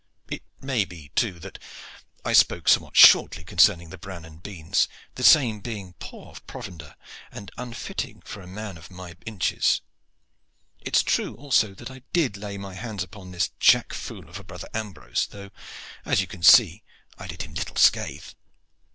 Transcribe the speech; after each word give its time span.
It 0.31 0.41
may 0.59 0.83
be, 0.83 1.11
too, 1.13 1.39
that 1.41 1.59
I 2.25 2.33
spoke 2.33 2.67
somewhat 2.67 2.97
shortly 2.97 3.43
concerning 3.43 3.91
the 3.91 3.99
bran 3.99 4.25
and 4.25 4.37
the 4.37 4.41
beans, 4.41 4.87
the 5.13 5.21
same 5.23 5.59
being 5.59 5.93
poor 5.99 6.37
provender 6.47 6.95
and 7.31 7.51
unfitted 7.55 8.23
for 8.27 8.41
a 8.41 8.47
man 8.47 8.79
of 8.79 8.89
my 8.89 9.15
inches. 9.27 9.81
It 10.81 10.95
is 10.97 11.03
true 11.03 11.35
also 11.35 11.75
that 11.75 11.91
I 11.91 12.01
did 12.13 12.35
lay 12.35 12.57
my 12.57 12.73
hands 12.73 13.03
upon 13.03 13.29
this 13.29 13.51
jack 13.59 13.93
fool 13.93 14.27
of 14.27 14.39
a 14.39 14.43
brother 14.43 14.69
Ambrose, 14.73 15.27
though, 15.27 15.51
as 16.03 16.19
you 16.19 16.25
can 16.25 16.41
see, 16.41 16.81
I 17.19 17.27
did 17.27 17.43
him 17.43 17.53
little 17.53 17.75
scathe. 17.75 18.29